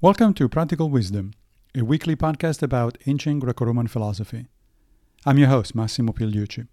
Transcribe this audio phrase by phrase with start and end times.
[0.00, 1.32] Welcome to Practical Wisdom,
[1.74, 4.46] a weekly podcast about ancient Greco Roman philosophy.
[5.26, 6.68] I'm your host, Massimo Pigliucci.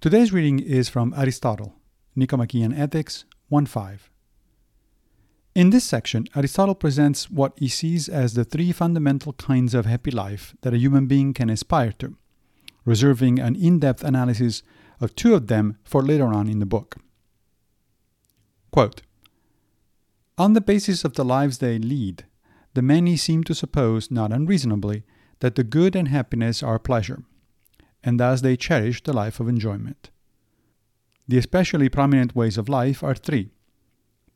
[0.00, 1.74] Today's reading is from Aristotle,
[2.14, 4.10] Nicomachean Ethics 1 5.
[5.56, 10.12] In this section, Aristotle presents what he sees as the three fundamental kinds of happy
[10.12, 12.16] life that a human being can aspire to,
[12.84, 14.62] reserving an in depth analysis
[15.00, 16.94] of two of them for later on in the book.
[18.70, 19.02] Quote,
[20.38, 22.24] on the basis of the lives they lead,
[22.74, 25.04] the many seem to suppose, not unreasonably,
[25.40, 27.24] that the good and happiness are pleasure,
[28.04, 30.10] and thus they cherish the life of enjoyment.
[31.26, 33.50] The especially prominent ways of life are three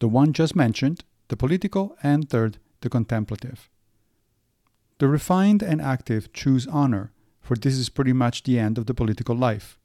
[0.01, 3.71] the one just mentioned, the political, and third, the contemplative.
[4.99, 8.95] The refined and active choose honor, for this is pretty much the end of the
[8.95, 9.79] political life.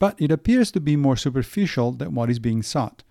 [0.00, 3.04] But it appears to be more superficial than what is being sought,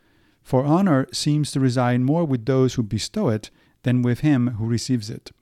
[0.48, 3.50] for honor seems to reside more with those who bestow it
[3.84, 5.34] than with him who receives it.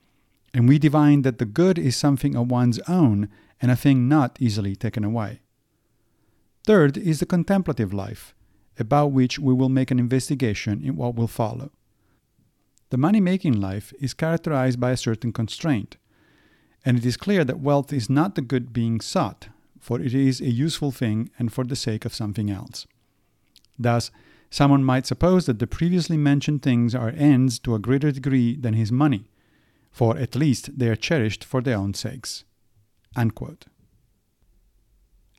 [0.52, 3.30] And we divine that the good is something of one's own
[3.62, 5.42] and a thing not easily taken away.
[6.66, 8.34] Third is the contemplative life,
[8.80, 11.69] about which we will make an investigation in what will follow.
[12.90, 15.97] The money making life is characterized by a certain constraint,
[16.84, 20.42] and it is clear that wealth is not the good being sought, for it is
[20.42, 22.88] a useful thing and for the sake of something else.
[23.78, 24.09] Thus,
[24.50, 28.74] Someone might suppose that the previously mentioned things are ends to a greater degree than
[28.74, 29.30] his money,
[29.92, 32.46] for at least they are cherished for their own sakes.
[33.16, 33.66] Unquote.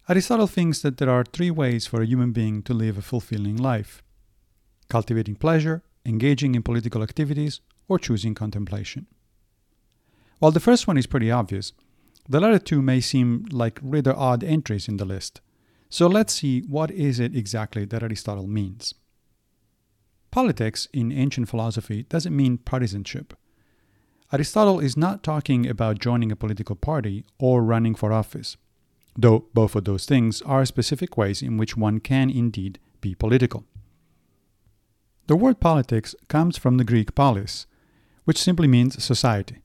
[0.09, 3.57] Aristotle thinks that there are three ways for a human being to live a fulfilling
[3.57, 4.03] life
[4.89, 9.07] cultivating pleasure, engaging in political activities, or choosing contemplation.
[10.39, 11.73] While the first one is pretty obvious,
[12.29, 15.41] the latter two may seem like rather odd entries in the list.
[15.89, 18.95] So let's see what is it exactly that Aristotle means.
[20.37, 23.33] Politics in ancient philosophy doesn't mean partisanship.
[24.31, 28.59] Aristotle is not talking about joining a political party or running for office,
[29.17, 33.65] though both of those things are specific ways in which one can indeed be political.
[35.27, 37.67] The word politics comes from the Greek polis,
[38.25, 39.63] which simply means society.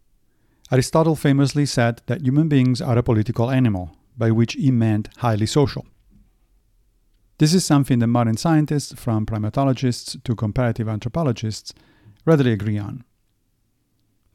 [0.72, 5.48] Aristotle famously said that human beings are a political animal, by which he meant highly
[5.48, 5.86] social.
[7.42, 11.74] This is something that modern scientists, from primatologists to comparative anthropologists,
[12.24, 13.04] readily agree on.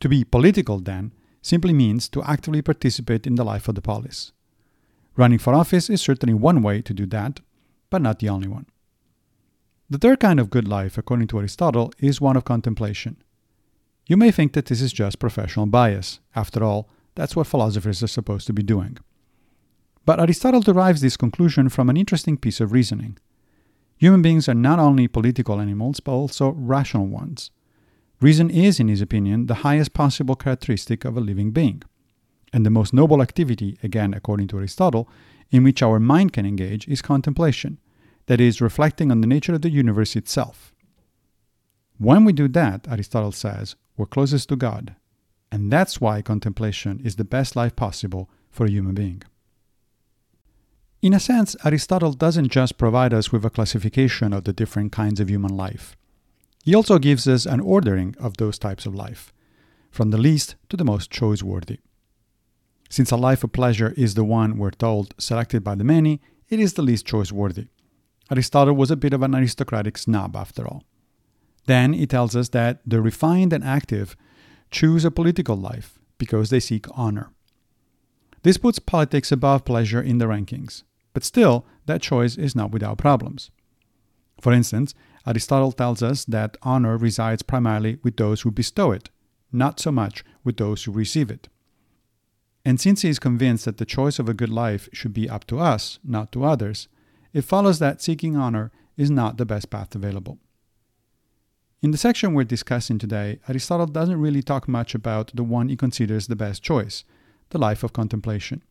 [0.00, 4.32] To be political, then, simply means to actively participate in the life of the polis.
[5.14, 7.38] Running for office is certainly one way to do that,
[7.90, 8.66] but not the only one.
[9.88, 13.22] The third kind of good life, according to Aristotle, is one of contemplation.
[14.08, 16.18] You may think that this is just professional bias.
[16.34, 18.98] After all, that's what philosophers are supposed to be doing.
[20.06, 23.18] But Aristotle derives this conclusion from an interesting piece of reasoning.
[23.98, 27.50] Human beings are not only political animals, but also rational ones.
[28.20, 31.82] Reason is, in his opinion, the highest possible characteristic of a living being.
[32.52, 35.08] And the most noble activity, again according to Aristotle,
[35.50, 37.78] in which our mind can engage is contemplation,
[38.26, 40.72] that is, reflecting on the nature of the universe itself.
[41.98, 44.94] When we do that, Aristotle says, we're closest to God.
[45.50, 49.22] And that's why contemplation is the best life possible for a human being.
[51.02, 55.20] In a sense, Aristotle doesn't just provide us with a classification of the different kinds
[55.20, 55.96] of human life.
[56.64, 59.32] He also gives us an ordering of those types of life,
[59.90, 61.78] from the least to the most choiceworthy.
[62.88, 66.58] Since a life of pleasure is the one, we're told, selected by the many, it
[66.58, 67.68] is the least choiceworthy.
[68.30, 70.84] Aristotle was a bit of an aristocratic snob, after all.
[71.66, 74.16] Then he tells us that the refined and active
[74.70, 77.30] choose a political life because they seek honor.
[78.46, 80.84] This puts politics above pleasure in the rankings.
[81.14, 83.50] But still, that choice is not without problems.
[84.40, 84.94] For instance,
[85.26, 89.10] Aristotle tells us that honor resides primarily with those who bestow it,
[89.50, 91.48] not so much with those who receive it.
[92.64, 95.44] And since he is convinced that the choice of a good life should be up
[95.48, 96.86] to us, not to others,
[97.32, 100.38] it follows that seeking honor is not the best path available.
[101.82, 105.76] In the section we're discussing today, Aristotle doesn't really talk much about the one he
[105.76, 107.02] considers the best choice,
[107.50, 108.62] the life of contemplation.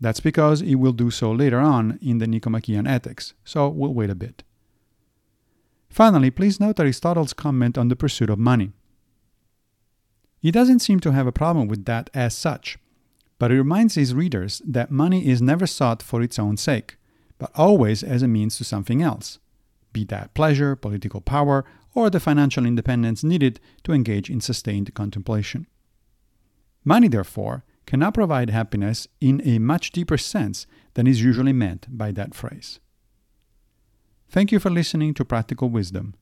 [0.00, 4.10] That's because he will do so later on in the Nicomachean Ethics, so we'll wait
[4.10, 4.42] a bit.
[5.88, 8.72] Finally, please note Aristotle's comment on the pursuit of money.
[10.40, 12.78] He doesn't seem to have a problem with that as such,
[13.38, 16.96] but he reminds his readers that money is never sought for its own sake,
[17.38, 19.38] but always as a means to something else,
[19.92, 21.64] be that pleasure, political power,
[21.94, 25.66] or the financial independence needed to engage in sustained contemplation.
[26.84, 32.12] Money, therefore, cannot provide happiness in a much deeper sense than is usually meant by
[32.12, 32.80] that phrase.
[34.28, 36.14] Thank you for listening to Practical Wisdom.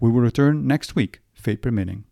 [0.00, 2.04] We will return next week, fate permitting.